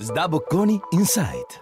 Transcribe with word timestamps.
SDA 0.00 0.30
Bocconi 0.30 0.80
Insight. 0.94 1.60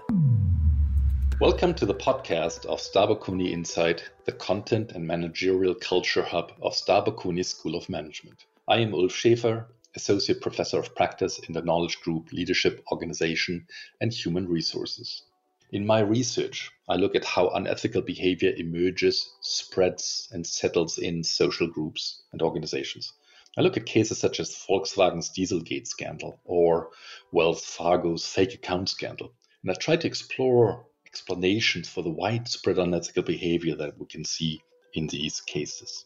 Welcome 1.40 1.74
to 1.74 1.84
the 1.84 1.94
podcast 1.94 2.66
of 2.66 2.78
SDA 2.78 3.08
Bocconi 3.08 3.50
Insight, 3.50 4.08
the 4.26 4.32
content 4.32 4.92
and 4.92 5.04
managerial 5.04 5.74
culture 5.74 6.22
hub 6.22 6.52
of 6.62 6.72
SDA 6.72 7.04
Bocconi 7.04 7.44
School 7.44 7.74
of 7.74 7.88
Management. 7.88 8.44
I 8.68 8.76
am 8.76 8.94
Ulf 8.94 9.10
Schaefer, 9.10 9.66
Associate 9.96 10.40
Professor 10.40 10.78
of 10.78 10.94
Practice 10.94 11.40
in 11.40 11.52
the 11.52 11.62
Knowledge 11.62 12.00
Group 12.02 12.30
Leadership, 12.30 12.84
Organization, 12.92 13.66
and 14.00 14.12
Human 14.12 14.46
Resources. 14.46 15.24
In 15.72 15.84
my 15.84 15.98
research, 15.98 16.70
I 16.88 16.94
look 16.94 17.16
at 17.16 17.24
how 17.24 17.48
unethical 17.48 18.02
behavior 18.02 18.54
emerges, 18.56 19.28
spreads, 19.40 20.28
and 20.30 20.46
settles 20.46 20.96
in 20.96 21.24
social 21.24 21.66
groups 21.66 22.22
and 22.30 22.40
organizations. 22.40 23.12
I 23.58 23.60
look 23.60 23.76
at 23.76 23.86
cases 23.86 24.18
such 24.18 24.38
as 24.38 24.54
Volkswagen's 24.68 25.30
Dieselgate 25.30 25.88
scandal 25.88 26.38
or 26.44 26.90
Wells 27.32 27.64
Fargo's 27.64 28.24
fake 28.24 28.54
account 28.54 28.88
scandal, 28.88 29.32
and 29.62 29.70
I 29.72 29.74
try 29.74 29.96
to 29.96 30.06
explore 30.06 30.86
explanations 31.04 31.88
for 31.88 32.02
the 32.02 32.08
widespread 32.08 32.78
unethical 32.78 33.24
behavior 33.24 33.74
that 33.74 33.98
we 33.98 34.06
can 34.06 34.24
see 34.24 34.62
in 34.94 35.08
these 35.08 35.40
cases. 35.40 36.04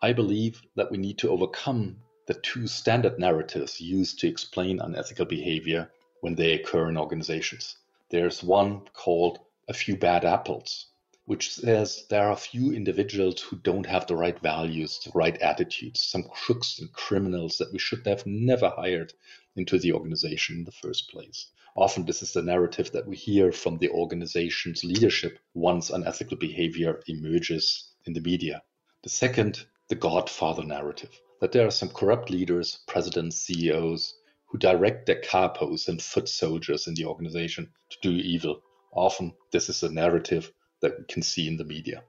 I 0.00 0.12
believe 0.12 0.62
that 0.76 0.92
we 0.92 0.96
need 0.96 1.18
to 1.18 1.30
overcome 1.30 1.96
the 2.28 2.34
two 2.34 2.68
standard 2.68 3.18
narratives 3.18 3.80
used 3.80 4.20
to 4.20 4.28
explain 4.28 4.78
unethical 4.78 5.26
behavior 5.26 5.90
when 6.20 6.36
they 6.36 6.52
occur 6.52 6.88
in 6.88 6.96
organizations. 6.96 7.78
There's 8.10 8.44
one 8.44 8.82
called 8.92 9.40
a 9.66 9.74
few 9.74 9.96
bad 9.96 10.24
apples, 10.24 10.86
which 11.24 11.52
says 11.52 12.04
there 12.10 12.26
are 12.26 12.32
a 12.32 12.36
few 12.36 12.72
individuals 12.72 13.40
who 13.40 13.56
don't 13.56 13.86
have 13.86 14.06
the 14.06 14.16
right 14.16 14.40
values, 14.40 14.98
the 15.04 15.12
right 15.14 15.40
attitudes, 15.40 16.00
some 16.00 16.24
crooks 16.24 16.80
and 16.80 16.92
criminals 16.92 17.58
that 17.58 17.72
we 17.72 17.78
should 17.78 18.04
have 18.06 18.26
never 18.26 18.68
hired 18.70 19.12
into 19.54 19.78
the 19.78 19.92
organization 19.92 20.56
in 20.56 20.64
the 20.64 20.72
first 20.72 21.08
place. 21.10 21.46
Often, 21.76 22.06
this 22.06 22.22
is 22.22 22.32
the 22.32 22.42
narrative 22.42 22.90
that 22.92 23.06
we 23.06 23.16
hear 23.16 23.52
from 23.52 23.78
the 23.78 23.88
organization's 23.90 24.84
leadership 24.84 25.38
once 25.54 25.90
unethical 25.90 26.36
behavior 26.36 27.00
emerges 27.06 27.92
in 28.04 28.12
the 28.12 28.20
media. 28.20 28.62
The 29.02 29.08
second, 29.08 29.64
the 29.88 29.94
Godfather 29.94 30.64
narrative, 30.64 31.18
that 31.40 31.52
there 31.52 31.66
are 31.66 31.70
some 31.70 31.88
corrupt 31.88 32.30
leaders, 32.30 32.80
presidents, 32.86 33.36
CEOs, 33.36 34.14
who 34.46 34.58
direct 34.58 35.06
their 35.06 35.20
capos 35.20 35.88
and 35.88 36.02
foot 36.02 36.28
soldiers 36.28 36.86
in 36.86 36.94
the 36.94 37.06
organization 37.06 37.72
to 37.90 37.98
do 38.02 38.10
evil. 38.10 38.62
Often, 38.92 39.34
this 39.50 39.70
is 39.70 39.82
a 39.82 39.90
narrative 39.90 40.52
that 40.82 40.98
we 40.98 41.04
can 41.06 41.22
see 41.22 41.48
in 41.48 41.56
the 41.56 41.64
media. 41.64 42.04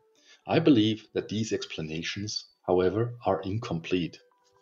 I 0.46 0.60
believe 0.60 1.08
that 1.14 1.30
these 1.30 1.54
explanations, 1.54 2.46
however, 2.68 3.16
are 3.26 3.42
incomplete. 3.44 4.20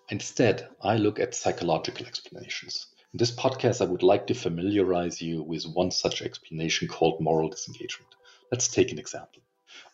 Instead, 0.10 0.70
I 0.82 0.98
look 0.98 1.20
at 1.20 1.34
psychological 1.34 2.06
explanations. 2.06 2.86
In 3.14 3.18
this 3.18 3.32
podcast, 3.32 3.82
I 3.82 3.90
would 3.90 4.04
like 4.04 4.28
to 4.28 4.36
familiarize 4.36 5.22
you 5.22 5.42
with 5.42 5.66
one 5.66 5.90
such 5.90 6.22
explanation 6.22 6.88
called 6.88 7.20
moral 7.20 7.50
disengagement. 7.50 8.14
Let's 8.52 8.68
take 8.68 8.92
an 8.92 9.00
example. 9.00 9.42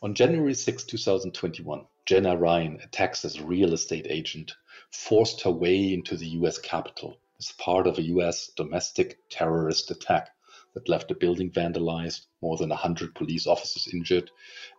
On 0.02 0.14
January 0.14 0.54
6, 0.54 0.84
2021, 0.84 1.86
Jenna 2.06 2.36
Ryan, 2.36 2.80
a 2.84 2.88
Texas 2.88 3.40
real 3.40 3.74
estate 3.74 4.08
agent, 4.10 4.56
forced 4.92 5.42
her 5.42 5.52
way 5.52 5.94
into 5.94 6.18
the 6.18 6.28
US 6.40 6.58
Capitol 6.58 7.18
as 7.40 7.52
part 7.54 7.88
of 7.88 7.98
a 7.98 8.04
US 8.04 8.48
domestic 8.56 9.20
terrorist 9.30 9.90
attack 9.92 10.30
that 10.78 10.88
left 10.88 11.08
the 11.08 11.16
building 11.16 11.50
vandalized, 11.50 12.28
more 12.40 12.56
than 12.56 12.70
100 12.70 13.16
police 13.16 13.48
officers 13.48 13.92
injured, 13.92 14.30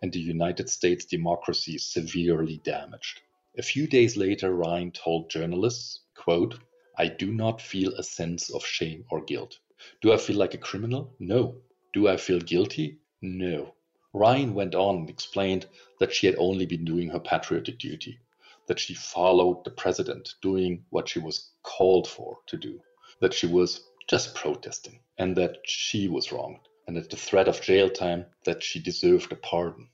and 0.01 0.13
the 0.13 0.19
United 0.19 0.69
States 0.69 1.03
democracy 1.03 1.77
severely 1.77 2.61
damaged. 2.63 3.19
A 3.57 3.61
few 3.61 3.85
days 3.85 4.15
later, 4.15 4.53
Ryan 4.53 4.91
told 4.91 5.29
journalists, 5.29 5.99
quote, 6.15 6.57
I 6.97 7.09
do 7.09 7.33
not 7.33 7.61
feel 7.61 7.93
a 7.95 8.03
sense 8.03 8.49
of 8.49 8.63
shame 8.63 9.03
or 9.11 9.25
guilt. 9.25 9.59
Do 10.01 10.13
I 10.13 10.17
feel 10.17 10.37
like 10.37 10.53
a 10.53 10.57
criminal? 10.69 11.13
No. 11.19 11.57
Do 11.91 12.07
I 12.07 12.15
feel 12.15 12.39
guilty? 12.39 12.99
No. 13.21 13.73
Ryan 14.13 14.53
went 14.53 14.75
on 14.75 14.99
and 14.99 15.09
explained 15.09 15.65
that 15.99 16.13
she 16.13 16.27
had 16.27 16.37
only 16.37 16.65
been 16.65 16.85
doing 16.85 17.09
her 17.09 17.19
patriotic 17.19 17.77
duty, 17.77 18.19
that 18.67 18.79
she 18.79 18.93
followed 18.93 19.65
the 19.65 19.71
president, 19.71 20.35
doing 20.41 20.85
what 20.91 21.09
she 21.09 21.19
was 21.19 21.49
called 21.61 22.07
for 22.07 22.37
to 22.47 22.55
do, 22.55 22.79
that 23.19 23.33
she 23.33 23.47
was 23.47 23.81
just 24.09 24.33
protesting, 24.33 24.99
and 25.19 25.35
that 25.35 25.57
she 25.65 26.07
was 26.07 26.31
wronged, 26.31 26.67
and 26.87 26.97
at 26.97 27.11
the 27.11 27.15
threat 27.15 27.47
of 27.47 27.61
jail 27.61 27.87
time 27.87 28.25
that 28.43 28.63
she 28.63 28.79
deserved 28.79 29.31
a 29.31 29.35
pardon. 29.35 29.87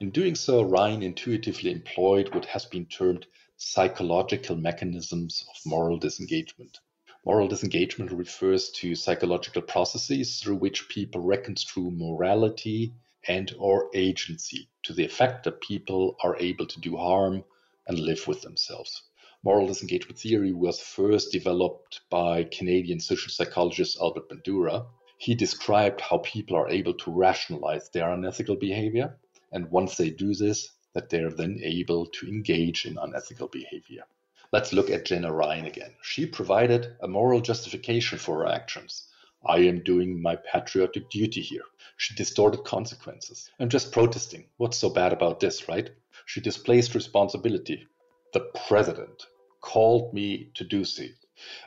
In 0.00 0.10
doing 0.10 0.34
so, 0.34 0.62
Ryan 0.62 1.04
intuitively 1.04 1.70
employed 1.70 2.34
what 2.34 2.46
has 2.46 2.64
been 2.64 2.86
termed 2.86 3.24
psychological 3.56 4.56
mechanisms 4.56 5.46
of 5.48 5.54
moral 5.64 5.96
disengagement. 5.96 6.80
Moral 7.24 7.46
disengagement 7.46 8.10
refers 8.10 8.70
to 8.70 8.96
psychological 8.96 9.62
processes 9.62 10.40
through 10.40 10.56
which 10.56 10.88
people 10.88 11.20
reconstruct 11.20 11.92
morality 11.92 12.92
and 13.28 13.54
or 13.60 13.88
agency 13.94 14.68
to 14.82 14.92
the 14.92 15.04
effect 15.04 15.44
that 15.44 15.60
people 15.60 16.16
are 16.24 16.36
able 16.40 16.66
to 16.66 16.80
do 16.80 16.96
harm 16.96 17.44
and 17.86 18.00
live 18.00 18.26
with 18.26 18.42
themselves. 18.42 19.04
Moral 19.44 19.66
disengagement 19.66 20.20
theory 20.20 20.52
was 20.52 20.78
first 20.78 21.32
developed 21.32 22.02
by 22.10 22.44
Canadian 22.44 23.00
social 23.00 23.28
psychologist 23.28 23.98
Albert 24.00 24.28
Bandura. 24.28 24.86
He 25.18 25.34
described 25.34 26.00
how 26.00 26.18
people 26.18 26.56
are 26.56 26.70
able 26.70 26.94
to 26.94 27.10
rationalize 27.10 27.88
their 27.88 28.10
unethical 28.10 28.54
behavior, 28.54 29.18
and 29.50 29.68
once 29.68 29.96
they 29.96 30.10
do 30.10 30.32
this, 30.32 30.70
that 30.94 31.08
they 31.08 31.18
are 31.24 31.32
then 31.32 31.58
able 31.60 32.06
to 32.06 32.28
engage 32.28 32.86
in 32.86 32.96
unethical 32.98 33.48
behavior. 33.48 34.04
Let's 34.52 34.72
look 34.72 34.90
at 34.90 35.06
Jenna 35.06 35.32
Ryan 35.32 35.66
again. 35.66 35.94
She 36.02 36.24
provided 36.24 36.94
a 37.00 37.08
moral 37.08 37.40
justification 37.40 38.18
for 38.18 38.44
her 38.44 38.46
actions. 38.46 39.08
I 39.44 39.58
am 39.58 39.82
doing 39.82 40.22
my 40.22 40.36
patriotic 40.36 41.10
duty 41.10 41.40
here. 41.40 41.64
She 41.96 42.14
distorted 42.14 42.62
consequences. 42.62 43.50
I'm 43.58 43.70
just 43.70 43.90
protesting. 43.90 44.44
What's 44.58 44.78
so 44.78 44.88
bad 44.88 45.12
about 45.12 45.40
this, 45.40 45.68
right? 45.68 45.90
She 46.26 46.40
displaced 46.40 46.94
responsibility. 46.94 47.88
The 48.32 48.48
president 48.68 49.26
called 49.62 50.12
me 50.12 50.50
to 50.54 50.64
do 50.64 50.84
so. 50.84 51.04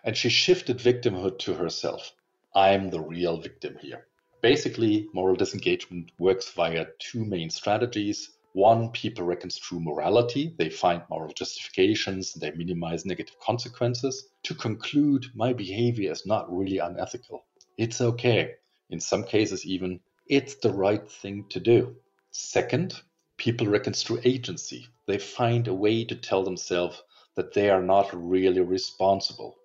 And 0.04 0.16
she 0.16 0.30
shifted 0.30 0.78
victimhood 0.78 1.40
to 1.40 1.56
herself. 1.56 2.14
I'm 2.54 2.90
the 2.90 3.02
real 3.02 3.38
victim 3.42 3.78
here. 3.82 4.06
Basically, 4.42 5.10
moral 5.12 5.36
disengagement 5.36 6.12
works 6.20 6.52
via 6.52 6.86
two 7.00 7.26
main 7.26 7.50
strategies. 7.50 8.30
One, 8.54 8.92
people 8.92 9.26
reconstruct 9.26 9.84
morality. 9.84 10.54
They 10.58 10.70
find 10.70 11.02
moral 11.10 11.34
justifications, 11.34 12.34
they 12.34 12.52
minimize 12.52 13.06
negative 13.06 13.40
consequences. 13.40 14.30
To 14.44 14.54
conclude, 14.54 15.26
my 15.34 15.52
behavior 15.52 16.12
is 16.12 16.26
not 16.26 16.56
really 16.56 16.78
unethical. 16.78 17.44
It's 17.78 18.00
okay. 18.00 18.54
In 18.90 19.00
some 19.00 19.24
cases, 19.24 19.66
even, 19.66 20.00
it's 20.28 20.56
the 20.56 20.72
right 20.72 21.10
thing 21.10 21.46
to 21.50 21.60
do. 21.60 21.96
Second, 22.32 23.02
people 23.38 23.68
reconstruct 23.68 24.26
agency. 24.26 24.88
They 25.08 25.18
find 25.18 25.68
a 25.68 25.74
way 25.74 26.06
to 26.06 26.16
tell 26.16 26.44
themselves 26.44 27.02
that 27.36 27.54
they 27.54 27.70
are 27.70 27.82
not 27.82 28.10
really 28.14 28.62
responsible. 28.62 29.56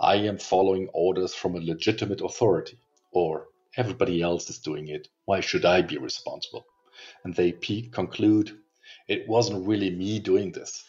I 0.00 0.16
am 0.16 0.38
following 0.38 0.88
orders 0.94 1.34
from 1.34 1.54
a 1.54 1.60
legitimate 1.60 2.20
authority, 2.22 2.78
or 3.12 3.48
everybody 3.76 4.22
else 4.22 4.48
is 4.48 4.58
doing 4.58 4.88
it. 4.88 5.08
Why 5.26 5.40
should 5.40 5.64
I 5.64 5.82
be 5.82 5.98
responsible? 5.98 6.64
And 7.24 7.34
they 7.34 7.52
conclude, 7.52 8.58
it 9.08 9.28
wasn't 9.28 9.66
really 9.66 9.90
me 9.90 10.18
doing 10.18 10.52
this. 10.52 10.84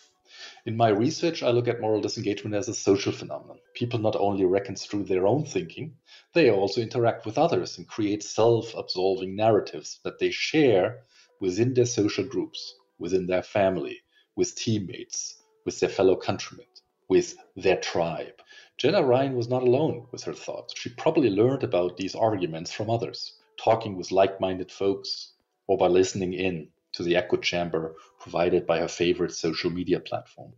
In 0.66 0.78
my 0.78 0.90
research, 0.90 1.44
I 1.44 1.50
look 1.52 1.68
at 1.68 1.82
moral 1.82 2.02
disengagement 2.02 2.56
as 2.56 2.70
a 2.70 2.74
social 2.74 3.12
phenomenon. 3.12 3.60
People 3.74 4.00
not 4.00 4.16
only 4.16 4.46
reconstruct 4.46 5.08
their 5.08 5.28
own 5.28 5.44
thinking, 5.46 5.98
they 6.34 6.50
also 6.50 6.82
interact 6.82 7.26
with 7.26 7.38
others 7.38 7.78
and 7.78 7.88
create 7.88 8.24
self 8.24 8.74
absolving 8.76 9.36
narratives 9.36 10.00
that 10.04 10.20
they 10.20 10.32
share 10.32 11.04
within 11.42 11.74
their 11.74 11.86
social 11.86 12.24
groups, 12.24 12.76
within 12.98 13.28
their 13.28 13.44
family, 13.44 14.00
with 14.36 14.56
teammates, 14.56 15.41
with 15.66 15.80
their 15.80 15.90
fellow 15.90 16.16
countrymen, 16.16 16.66
with 17.08 17.36
their 17.56 17.78
tribe. 17.78 18.42
Jenna 18.78 19.04
Ryan 19.04 19.36
was 19.36 19.48
not 19.48 19.64
alone 19.64 20.08
with 20.12 20.24
her 20.24 20.34
thoughts. 20.34 20.74
She 20.78 20.90
probably 20.90 21.30
learned 21.30 21.64
about 21.64 21.98
these 21.98 22.16
arguments 22.16 22.72
from 22.72 22.90
others, 22.90 23.34
talking 23.58 23.96
with 23.96 24.12
like 24.12 24.40
minded 24.40 24.72
folks, 24.72 25.34
or 25.68 25.78
by 25.78 25.88
listening 25.88 26.34
in 26.34 26.70
to 26.94 27.04
the 27.04 27.16
echo 27.16 27.38
chamber 27.38 27.96
provided 28.20 28.66
by 28.66 28.80
her 28.80 28.88
favorite 28.88 29.34
social 29.34 29.70
media 29.70 30.00
platform. 30.00 30.54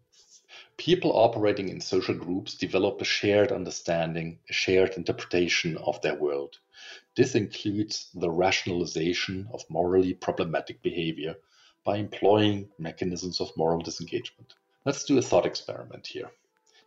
People 0.78 1.12
operating 1.12 1.70
in 1.70 1.82
social 1.82 2.16
groups 2.16 2.56
develop 2.56 3.00
a 3.00 3.06
shared 3.06 3.52
understanding, 3.52 4.40
a 4.50 4.54
shared 4.54 4.94
interpretation 4.98 5.78
of 5.78 6.02
their 6.02 6.16
world. 6.16 6.58
This 7.16 7.36
includes 7.36 8.10
the 8.14 8.32
rationalization 8.32 9.48
of 9.54 9.70
morally 9.70 10.14
problematic 10.14 10.82
behavior 10.82 11.36
by 11.84 11.98
employing 11.98 12.70
mechanisms 12.80 13.40
of 13.40 13.56
moral 13.56 13.82
disengagement. 13.82 14.56
Let's 14.86 15.06
do 15.06 15.18
a 15.18 15.22
thought 15.22 15.46
experiment 15.46 16.08
here. 16.08 16.30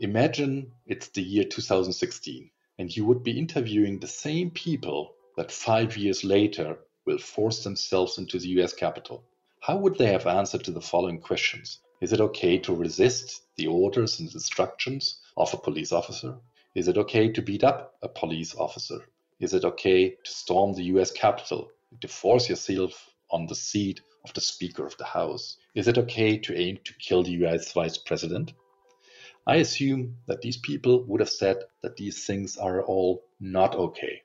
Imagine 0.01 0.73
it's 0.87 1.09
the 1.09 1.23
year 1.23 1.45
2016 1.45 2.51
and 2.79 2.95
you 2.95 3.07
would 3.07 3.23
be 3.23 3.39
interviewing 3.39 3.99
the 3.99 4.07
same 4.07 4.51
people 4.51 5.15
that 5.39 5.51
five 5.51 5.97
years 5.97 6.23
later 6.23 6.79
will 7.07 7.17
force 7.17 7.65
themselves 7.65 8.19
into 8.19 8.39
the 8.39 8.49
US 8.61 8.75
Capitol. 8.75 9.25
How 9.61 9.79
would 9.79 9.97
they 9.97 10.13
have 10.13 10.27
answered 10.27 10.63
to 10.65 10.73
the 10.73 10.81
following 10.83 11.23
questions? 11.23 11.81
Is 12.03 12.13
it 12.13 12.21
okay 12.21 12.59
to 12.59 12.75
resist 12.75 13.41
the 13.57 13.69
orders 13.69 14.21
and 14.21 14.31
instructions 14.31 15.23
of 15.35 15.55
a 15.55 15.57
police 15.57 15.91
officer? 15.91 16.37
Is 16.75 16.89
it 16.89 16.99
okay 16.99 17.33
to 17.33 17.41
beat 17.41 17.65
up 17.65 17.95
a 18.03 18.09
police 18.09 18.55
officer? 18.57 19.09
Is 19.41 19.55
it 19.55 19.65
okay 19.65 20.11
to 20.11 20.31
storm 20.31 20.75
the 20.75 20.85
US 20.97 21.11
Capitol, 21.11 21.71
to 22.03 22.09
force 22.09 22.51
yourself 22.51 23.09
on 23.31 23.47
the 23.47 23.55
seat 23.55 24.03
of 24.27 24.35
the 24.35 24.41
Speaker 24.41 24.85
of 24.85 24.97
the 24.97 25.05
House? 25.05 25.57
Is 25.77 25.87
it 25.87 25.99
okay 25.99 26.37
to 26.39 26.59
aim 26.59 26.79
to 26.83 26.95
kill 26.95 27.23
the 27.23 27.45
US 27.45 27.73
Vice 27.73 27.97
President? 27.97 28.53
I 29.47 29.57
assume 29.57 30.17
that 30.27 30.41
these 30.41 30.57
people 30.57 31.05
would 31.05 31.21
have 31.21 31.31
said 31.31 31.63
that 31.83 31.97
these 31.97 32.27
things 32.27 32.57
are 32.57 32.83
all 32.83 33.23
not 33.39 33.77
okay. 33.77 34.23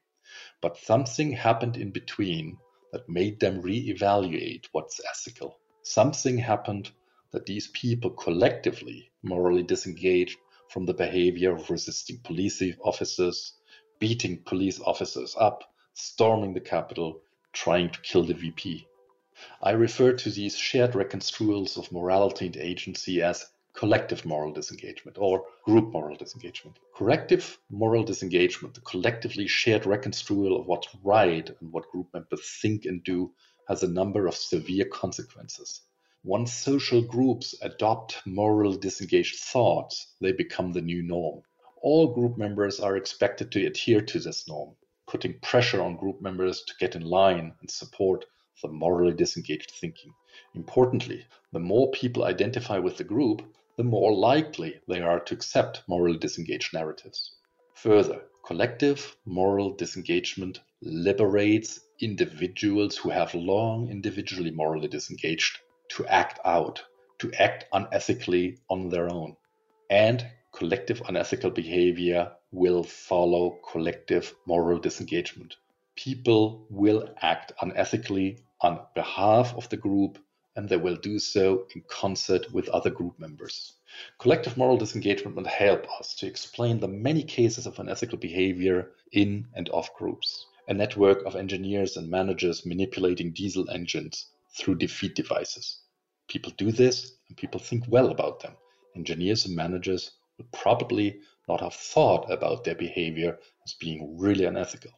But 0.60 0.78
something 0.78 1.34
happened 1.34 1.78
in 1.78 1.92
between 1.92 2.58
that 2.92 3.08
made 3.08 3.40
them 3.40 3.62
re-evaluate 3.62 4.70
what's 4.72 5.00
ethical. 5.08 5.60
Something 5.84 6.40
happened 6.40 6.90
that 7.32 7.46
these 7.46 7.68
people 7.68 8.10
collectively 8.10 9.12
morally 9.22 9.64
disengaged 9.64 10.40
from 10.70 10.88
the 10.88 10.96
behavior 10.96 11.56
of 11.56 11.70
resisting 11.70 12.18
police 12.24 12.64
officers, 12.84 13.54
beating 14.00 14.42
police 14.44 14.80
officers 14.80 15.36
up, 15.40 15.64
storming 15.94 16.56
the 16.56 16.60
Capitol, 16.60 17.22
trying 17.54 17.92
to 17.92 18.02
kill 18.02 18.24
the 18.24 18.34
VP. 18.34 18.88
I 19.62 19.72
refer 19.72 20.14
to 20.14 20.30
these 20.30 20.58
shared 20.58 20.92
reconstruals 20.92 21.78
of 21.78 21.92
morality 21.92 22.48
and 22.48 22.58
agency 22.58 23.22
as 23.22 23.46
collective 23.74 24.26
moral 24.26 24.52
disengagement 24.52 25.18
or 25.18 25.46
group 25.64 25.94
moral 25.94 26.16
disengagement. 26.16 26.78
Collective 26.96 27.58
moral 27.70 28.04
disengagement, 28.04 28.76
the 28.76 28.82
collectively 28.82 29.48
shared 29.48 29.86
reconstrual 29.86 30.60
of 30.60 30.68
what's 30.68 30.90
right 31.04 31.50
and 31.62 31.72
what 31.72 31.90
group 31.90 32.08
members 32.14 32.60
think 32.62 32.86
and 32.86 33.04
do, 33.04 33.32
has 33.68 33.84
a 33.84 33.88
number 33.88 34.28
of 34.28 34.36
severe 34.36 34.86
consequences. 34.86 35.82
Once 36.24 36.54
social 36.54 37.02
groups 37.02 37.56
adopt 37.62 38.22
moral 38.26 38.76
disengaged 38.76 39.40
thoughts, 39.40 40.14
they 40.20 40.32
become 40.32 40.72
the 40.72 40.82
new 40.82 41.02
norm. 41.02 41.42
All 41.82 42.14
group 42.14 42.38
members 42.38 42.80
are 42.80 42.98
expected 42.98 43.52
to 43.54 43.66
adhere 43.66 44.02
to 44.02 44.20
this 44.20 44.48
norm, 44.48 44.76
putting 45.08 45.40
pressure 45.40 45.82
on 45.82 45.96
group 45.96 46.22
members 46.22 46.62
to 46.68 46.74
get 46.80 46.96
in 46.96 47.02
line 47.02 47.54
and 47.60 47.72
support 47.72 48.26
the 48.62 48.68
morally 48.68 49.14
disengaged 49.14 49.72
thinking. 49.80 50.14
Importantly, 50.56 51.26
the 51.52 51.60
more 51.60 51.92
people 51.92 52.24
identify 52.24 52.78
with 52.78 52.98
the 52.98 53.04
group, 53.04 53.42
the 53.78 53.84
more 53.84 54.14
likely 54.14 54.80
they 54.88 55.02
are 55.02 55.20
to 55.22 55.34
accept 55.34 55.84
morally 55.88 56.18
disengaged 56.18 56.74
narratives. 56.74 57.36
Further, 57.76 58.24
collective 58.46 59.16
moral 59.26 59.74
disengagement 59.74 60.60
liberates 60.82 61.80
individuals 62.00 62.98
who 62.98 63.10
have 63.10 63.34
long 63.34 63.90
individually 63.90 64.52
morally 64.52 64.88
disengaged 64.88 65.60
to 65.90 66.06
act 66.08 66.40
out, 66.46 66.84
to 67.20 67.32
act 67.34 67.66
unethically 67.74 68.58
on 68.70 68.90
their 68.90 69.10
own. 69.12 69.36
And 69.90 70.26
collective 70.54 71.02
unethical 71.08 71.52
behavior 71.52 72.32
will 72.52 72.84
follow 72.84 73.60
collective 73.72 74.36
moral 74.46 74.80
disengagement. 74.80 75.56
People 76.04 76.66
will 76.72 77.14
act 77.22 77.52
unethically 77.62 78.40
on 78.62 78.80
behalf 78.96 79.54
of 79.54 79.70
the 79.70 79.78
group 79.78 80.18
and 80.56 80.68
they 80.68 80.78
will 80.78 80.96
do 80.96 81.20
so 81.20 81.68
in 81.76 81.84
concert 81.88 82.52
with 82.52 82.68
other 82.70 82.90
group 82.90 83.20
members. 83.20 83.74
Collective 84.18 84.58
moral 84.58 84.78
disengagement 84.78 85.36
will 85.36 85.46
help 85.46 85.86
us 86.00 86.16
to 86.16 86.26
explain 86.26 86.80
the 86.80 86.88
many 86.88 87.22
cases 87.22 87.68
of 87.68 87.78
unethical 87.78 88.18
behavior 88.18 88.94
in 89.12 89.48
and 89.54 89.70
of 89.70 89.94
groups. 89.94 90.48
A 90.68 90.74
network 90.74 91.24
of 91.24 91.36
engineers 91.36 91.96
and 91.98 92.10
managers 92.10 92.66
manipulating 92.66 93.32
diesel 93.32 93.70
engines 93.70 94.26
through 94.58 94.80
defeat 94.80 95.14
devices. 95.14 95.82
People 96.28 96.52
do 96.58 96.72
this 96.72 97.14
and 97.30 97.38
people 97.38 97.60
think 97.60 97.84
well 97.88 98.10
about 98.10 98.40
them. 98.40 98.56
Engineers 98.96 99.46
and 99.46 99.56
managers 99.56 100.14
would 100.40 100.52
probably 100.52 101.20
not 101.48 101.62
have 101.62 101.76
thought 101.76 102.26
about 102.32 102.64
their 102.64 102.74
behavior 102.74 103.38
as 103.68 103.76
being 103.76 104.18
really 104.18 104.46
unethical 104.46 104.90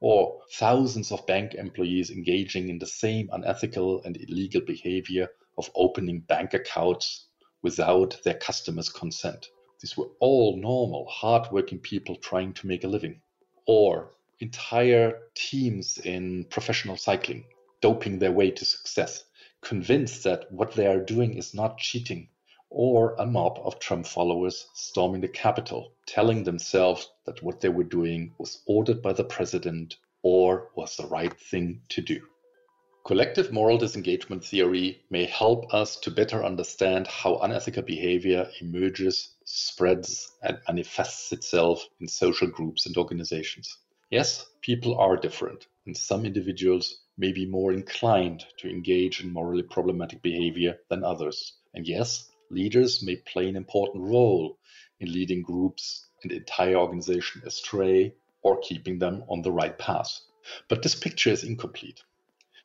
or 0.00 0.40
thousands 0.52 1.12
of 1.12 1.26
bank 1.26 1.54
employees 1.54 2.10
engaging 2.10 2.68
in 2.68 2.78
the 2.78 2.86
same 2.86 3.28
unethical 3.32 4.02
and 4.04 4.16
illegal 4.16 4.60
behavior 4.62 5.28
of 5.58 5.70
opening 5.74 6.20
bank 6.20 6.54
accounts 6.54 7.26
without 7.62 8.18
their 8.24 8.34
customers' 8.34 8.88
consent. 8.88 9.48
These 9.80 9.96
were 9.96 10.08
all 10.18 10.56
normal, 10.56 11.06
hardworking 11.08 11.78
people 11.78 12.16
trying 12.16 12.54
to 12.54 12.66
make 12.66 12.84
a 12.84 12.88
living. 12.88 13.20
Or 13.66 14.12
entire 14.40 15.18
teams 15.34 15.98
in 15.98 16.44
professional 16.44 16.96
cycling 16.96 17.44
doping 17.80 18.18
their 18.18 18.32
way 18.32 18.50
to 18.50 18.64
success, 18.64 19.24
convinced 19.62 20.24
that 20.24 20.50
what 20.52 20.72
they 20.72 20.86
are 20.86 21.00
doing 21.00 21.34
is 21.34 21.54
not 21.54 21.78
cheating, 21.78 22.28
or 22.70 23.14
a 23.18 23.26
mob 23.26 23.58
of 23.64 23.78
Trump 23.80 24.06
followers 24.06 24.68
storming 24.74 25.20
the 25.20 25.28
Capitol, 25.28 25.92
telling 26.06 26.44
themselves 26.44 27.10
that 27.26 27.42
what 27.42 27.60
they 27.60 27.68
were 27.68 27.84
doing 27.84 28.32
was 28.38 28.62
ordered 28.66 29.02
by 29.02 29.12
the 29.12 29.24
president 29.24 29.96
or 30.22 30.70
was 30.76 30.96
the 30.96 31.06
right 31.06 31.38
thing 31.38 31.82
to 31.88 32.00
do. 32.00 32.20
Collective 33.04 33.50
moral 33.50 33.78
disengagement 33.78 34.44
theory 34.44 35.02
may 35.10 35.24
help 35.24 35.72
us 35.74 35.96
to 35.96 36.10
better 36.10 36.44
understand 36.44 37.06
how 37.06 37.38
unethical 37.38 37.82
behavior 37.82 38.48
emerges, 38.60 39.36
spreads, 39.44 40.36
and 40.42 40.58
manifests 40.68 41.32
itself 41.32 41.88
in 42.00 42.06
social 42.06 42.46
groups 42.46 42.86
and 42.86 42.96
organizations. 42.96 43.78
Yes, 44.10 44.46
people 44.60 44.98
are 44.98 45.16
different, 45.16 45.66
and 45.86 45.96
some 45.96 46.26
individuals 46.26 47.00
may 47.16 47.32
be 47.32 47.46
more 47.46 47.72
inclined 47.72 48.44
to 48.58 48.68
engage 48.68 49.22
in 49.22 49.32
morally 49.32 49.62
problematic 49.62 50.20
behavior 50.20 50.76
than 50.88 51.02
others. 51.02 51.54
And 51.74 51.86
yes, 51.88 52.30
Leaders 52.52 53.00
may 53.00 53.14
play 53.14 53.48
an 53.48 53.54
important 53.54 54.02
role 54.02 54.58
in 54.98 55.12
leading 55.12 55.40
groups 55.40 56.08
and 56.24 56.32
entire 56.32 56.74
organization 56.74 57.40
astray 57.46 58.12
or 58.42 58.58
keeping 58.58 58.98
them 58.98 59.22
on 59.28 59.40
the 59.40 59.52
right 59.52 59.78
path. 59.78 60.18
But 60.68 60.82
this 60.82 60.96
picture 60.96 61.30
is 61.30 61.44
incomplete. 61.44 62.02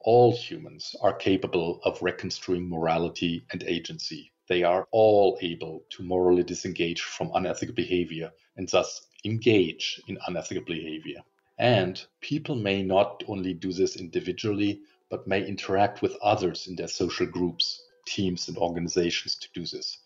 All 0.01 0.35
humans 0.35 0.95
are 1.01 1.13
capable 1.13 1.81
of 1.83 2.01
reconstruing 2.01 2.67
morality 2.67 3.45
and 3.51 3.61
agency. 3.61 4.31
They 4.47 4.63
are 4.63 4.87
all 4.89 5.37
able 5.41 5.85
to 5.91 6.03
morally 6.03 6.43
disengage 6.43 7.01
from 7.01 7.29
unethical 7.35 7.75
behavior 7.75 8.31
and 8.57 8.67
thus 8.67 9.05
engage 9.23 10.01
in 10.07 10.17
unethical 10.25 10.63
behavior. 10.63 11.21
And 11.59 12.03
people 12.21 12.55
may 12.55 12.81
not 12.81 13.23
only 13.27 13.53
do 13.53 13.71
this 13.71 13.97
individually, 13.97 14.81
but 15.11 15.27
may 15.27 15.45
interact 15.45 16.01
with 16.01 16.17
others 16.23 16.65
in 16.65 16.75
their 16.75 16.87
social 16.87 17.27
groups 17.27 17.84
teams 18.05 18.47
and 18.47 18.57
organizations 18.57 19.35
to 19.35 19.47
do 19.53 19.65
this, 19.65 19.97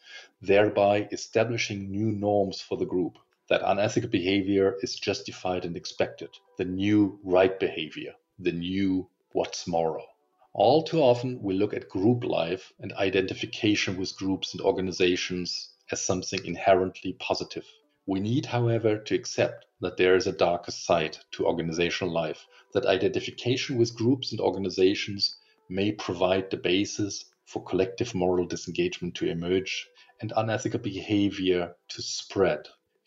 thereby 0.42 1.08
establishing 1.12 1.92
new 1.92 2.12
norms 2.12 2.62
for 2.62 2.78
the 2.78 2.86
group. 2.86 3.18
That 3.50 3.62
unethical 3.64 4.10
behavior 4.10 4.78
is 4.82 4.96
justified 4.96 5.66
and 5.66 5.76
expected, 5.76 6.30
the 6.58 6.66
new 6.66 7.20
right 7.24 7.60
behavior, 7.60 8.14
the 8.38 8.52
new 8.52 9.10
what's 9.32 9.68
moral. 9.68 10.06
All 10.54 10.84
too 10.84 11.00
often, 11.00 11.42
we 11.42 11.54
look 11.54 11.74
at 11.74 11.90
group 11.90 12.24
life 12.24 12.74
and 12.80 12.92
identification 12.94 13.98
with 13.98 14.18
groups 14.18 14.54
and 14.54 14.62
organizations 14.62 15.70
as 15.92 16.02
something 16.02 16.44
inherently 16.46 17.14
positive. 17.14 17.66
We 18.06 18.20
need, 18.20 18.48
however, 18.48 18.98
to 18.98 19.16
accept 19.16 19.66
that 19.82 19.98
there 19.98 20.16
is 20.16 20.26
a 20.26 20.32
darker 20.32 20.72
side 20.72 21.18
to 21.32 21.46
organizational 21.46 22.14
life, 22.14 22.48
that 22.74 22.86
identification 22.86 23.78
with 23.78 23.96
groups 23.96 24.32
and 24.32 24.42
organizations 24.42 25.38
may 25.70 25.92
provide 25.92 26.50
the 26.50 26.58
basis 26.58 27.26
for 27.50 27.64
collective 27.64 28.14
moral 28.14 28.46
disengagement 28.46 29.16
to 29.16 29.28
emerge 29.28 29.88
and 30.22 30.32
unethical 30.38 30.80
behavior 30.80 31.74
to 31.88 32.02
spread, 32.02 32.60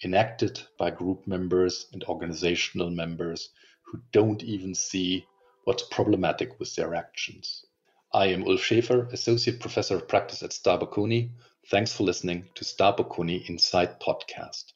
enacted 0.03 0.61
by 0.79 0.91
group 0.91 1.25
members 1.29 1.87
and 1.93 2.03
organizational 2.05 2.91
members 2.91 3.51
who 3.87 4.01
don't 4.11 4.43
even 4.43 4.75
see 4.75 5.25
what's 5.65 5.85
problematic 5.85 6.59
with 6.59 6.75
their 6.75 6.93
actions. 6.93 7.65
I 8.13 8.27
am 8.27 8.43
Ulf 8.43 8.63
Schaefer, 8.63 9.07
Associate 9.13 9.61
Professor 9.61 9.95
of 9.95 10.09
Practice 10.09 10.43
at 10.43 10.51
SDA 10.51 10.81
Bocconi. 10.81 11.31
Thanks 11.71 11.95
for 11.95 12.03
listening 12.03 12.49
to 12.57 12.65
SDA 12.65 12.97
Bocconi 12.99 13.49
Insight 13.49 14.01
Podcast. 14.01 14.73